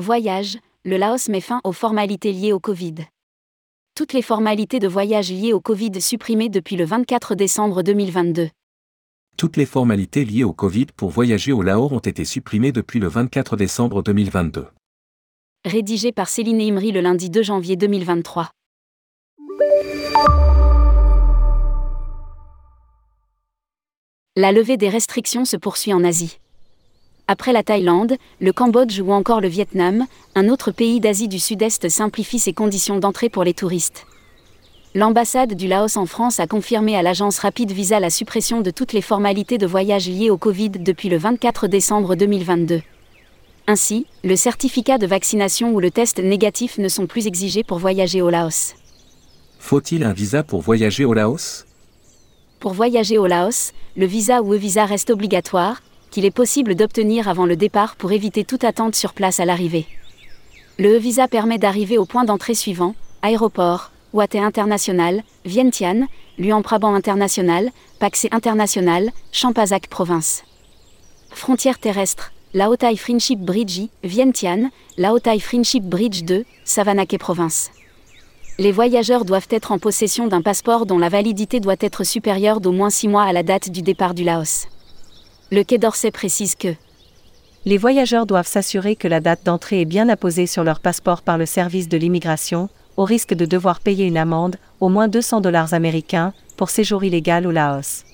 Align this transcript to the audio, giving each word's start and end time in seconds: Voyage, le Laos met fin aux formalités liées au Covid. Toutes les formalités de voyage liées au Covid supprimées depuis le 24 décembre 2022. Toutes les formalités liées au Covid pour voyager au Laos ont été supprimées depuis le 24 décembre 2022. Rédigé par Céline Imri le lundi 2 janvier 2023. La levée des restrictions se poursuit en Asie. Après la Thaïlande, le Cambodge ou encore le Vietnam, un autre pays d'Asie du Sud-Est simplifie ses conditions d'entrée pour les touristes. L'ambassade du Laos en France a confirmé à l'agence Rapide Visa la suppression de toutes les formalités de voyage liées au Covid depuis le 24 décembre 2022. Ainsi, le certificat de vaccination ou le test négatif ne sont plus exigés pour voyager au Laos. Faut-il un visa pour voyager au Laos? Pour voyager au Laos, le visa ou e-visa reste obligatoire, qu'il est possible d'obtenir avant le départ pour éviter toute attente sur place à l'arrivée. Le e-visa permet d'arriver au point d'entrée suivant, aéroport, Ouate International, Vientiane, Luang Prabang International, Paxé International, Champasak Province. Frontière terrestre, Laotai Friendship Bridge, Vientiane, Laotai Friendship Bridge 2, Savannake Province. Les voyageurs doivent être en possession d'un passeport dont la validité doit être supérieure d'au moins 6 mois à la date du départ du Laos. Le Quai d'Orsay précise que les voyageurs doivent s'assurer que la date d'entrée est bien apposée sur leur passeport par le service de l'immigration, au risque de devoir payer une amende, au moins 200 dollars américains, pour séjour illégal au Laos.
Voyage, 0.00 0.56
le 0.86 0.96
Laos 0.96 1.28
met 1.28 1.42
fin 1.42 1.60
aux 1.62 1.72
formalités 1.72 2.32
liées 2.32 2.54
au 2.54 2.58
Covid. 2.58 2.94
Toutes 3.94 4.14
les 4.14 4.22
formalités 4.22 4.78
de 4.78 4.88
voyage 4.88 5.30
liées 5.30 5.52
au 5.52 5.60
Covid 5.60 6.00
supprimées 6.00 6.48
depuis 6.48 6.76
le 6.76 6.86
24 6.86 7.34
décembre 7.34 7.82
2022. 7.82 8.48
Toutes 9.36 9.58
les 9.58 9.66
formalités 9.66 10.24
liées 10.24 10.44
au 10.44 10.54
Covid 10.54 10.86
pour 10.96 11.10
voyager 11.10 11.52
au 11.52 11.60
Laos 11.60 11.92
ont 11.92 11.98
été 11.98 12.24
supprimées 12.24 12.72
depuis 12.72 12.98
le 12.98 13.08
24 13.08 13.58
décembre 13.58 14.02
2022. 14.02 14.68
Rédigé 15.66 16.12
par 16.12 16.30
Céline 16.30 16.62
Imri 16.62 16.92
le 16.92 17.02
lundi 17.02 17.28
2 17.28 17.42
janvier 17.42 17.76
2023. 17.76 18.48
La 24.34 24.52
levée 24.52 24.78
des 24.78 24.88
restrictions 24.88 25.44
se 25.44 25.58
poursuit 25.58 25.92
en 25.92 26.02
Asie. 26.04 26.38
Après 27.32 27.52
la 27.52 27.62
Thaïlande, 27.62 28.16
le 28.40 28.52
Cambodge 28.52 28.98
ou 28.98 29.12
encore 29.12 29.40
le 29.40 29.46
Vietnam, 29.46 30.06
un 30.34 30.48
autre 30.48 30.72
pays 30.72 30.98
d'Asie 30.98 31.28
du 31.28 31.38
Sud-Est 31.38 31.88
simplifie 31.88 32.40
ses 32.40 32.52
conditions 32.52 32.98
d'entrée 32.98 33.28
pour 33.28 33.44
les 33.44 33.54
touristes. 33.54 34.04
L'ambassade 34.96 35.54
du 35.54 35.68
Laos 35.68 35.96
en 35.96 36.06
France 36.06 36.40
a 36.40 36.48
confirmé 36.48 36.96
à 36.96 37.02
l'agence 37.02 37.38
Rapide 37.38 37.70
Visa 37.70 38.00
la 38.00 38.10
suppression 38.10 38.62
de 38.62 38.72
toutes 38.72 38.92
les 38.92 39.00
formalités 39.00 39.58
de 39.58 39.66
voyage 39.68 40.08
liées 40.08 40.28
au 40.28 40.38
Covid 40.38 40.70
depuis 40.70 41.08
le 41.08 41.18
24 41.18 41.68
décembre 41.68 42.16
2022. 42.16 42.82
Ainsi, 43.68 44.06
le 44.24 44.34
certificat 44.34 44.98
de 44.98 45.06
vaccination 45.06 45.72
ou 45.72 45.78
le 45.78 45.92
test 45.92 46.18
négatif 46.18 46.78
ne 46.78 46.88
sont 46.88 47.06
plus 47.06 47.28
exigés 47.28 47.62
pour 47.62 47.78
voyager 47.78 48.22
au 48.22 48.30
Laos. 48.30 48.74
Faut-il 49.60 50.02
un 50.02 50.12
visa 50.12 50.42
pour 50.42 50.62
voyager 50.62 51.04
au 51.04 51.14
Laos? 51.14 51.64
Pour 52.58 52.72
voyager 52.72 53.18
au 53.18 53.28
Laos, 53.28 53.70
le 53.96 54.06
visa 54.06 54.42
ou 54.42 54.52
e-visa 54.52 54.84
reste 54.84 55.10
obligatoire, 55.10 55.80
qu'il 56.10 56.24
est 56.24 56.30
possible 56.30 56.74
d'obtenir 56.74 57.28
avant 57.28 57.46
le 57.46 57.56
départ 57.56 57.96
pour 57.96 58.12
éviter 58.12 58.44
toute 58.44 58.64
attente 58.64 58.94
sur 58.94 59.12
place 59.12 59.40
à 59.40 59.44
l'arrivée. 59.44 59.86
Le 60.78 60.96
e-visa 60.96 61.28
permet 61.28 61.58
d'arriver 61.58 61.98
au 61.98 62.06
point 62.06 62.24
d'entrée 62.24 62.54
suivant, 62.54 62.94
aéroport, 63.22 63.90
Ouate 64.12 64.34
International, 64.34 65.22
Vientiane, 65.44 66.06
Luang 66.38 66.62
Prabang 66.62 66.94
International, 66.94 67.70
Paxé 67.98 68.28
International, 68.32 69.10
Champasak 69.30 69.88
Province. 69.88 70.42
Frontière 71.30 71.78
terrestre, 71.78 72.32
Laotai 72.54 72.96
Friendship 72.96 73.38
Bridge, 73.38 73.82
Vientiane, 74.02 74.70
Laotai 74.96 75.38
Friendship 75.38 75.84
Bridge 75.84 76.24
2, 76.24 76.44
Savannake 76.64 77.18
Province. 77.18 77.70
Les 78.58 78.72
voyageurs 78.72 79.24
doivent 79.24 79.46
être 79.50 79.70
en 79.70 79.78
possession 79.78 80.26
d'un 80.26 80.42
passeport 80.42 80.86
dont 80.86 80.98
la 80.98 81.08
validité 81.08 81.60
doit 81.60 81.76
être 81.80 82.04
supérieure 82.04 82.60
d'au 82.60 82.72
moins 82.72 82.90
6 82.90 83.08
mois 83.08 83.22
à 83.22 83.32
la 83.32 83.42
date 83.42 83.70
du 83.70 83.82
départ 83.82 84.14
du 84.14 84.24
Laos. 84.24 84.66
Le 85.52 85.64
Quai 85.64 85.78
d'Orsay 85.78 86.12
précise 86.12 86.54
que 86.54 86.68
les 87.64 87.76
voyageurs 87.76 88.24
doivent 88.24 88.46
s'assurer 88.46 88.94
que 88.94 89.08
la 89.08 89.18
date 89.18 89.44
d'entrée 89.44 89.80
est 89.80 89.84
bien 89.84 90.08
apposée 90.08 90.46
sur 90.46 90.62
leur 90.62 90.78
passeport 90.78 91.22
par 91.22 91.38
le 91.38 91.44
service 91.44 91.88
de 91.88 91.96
l'immigration, 91.96 92.68
au 92.96 93.04
risque 93.04 93.34
de 93.34 93.46
devoir 93.46 93.80
payer 93.80 94.06
une 94.06 94.16
amende, 94.16 94.56
au 94.78 94.88
moins 94.88 95.08
200 95.08 95.40
dollars 95.40 95.74
américains, 95.74 96.32
pour 96.56 96.70
séjour 96.70 97.02
illégal 97.02 97.48
au 97.48 97.50
Laos. 97.50 98.04